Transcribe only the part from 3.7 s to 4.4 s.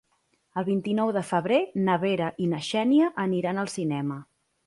cinema.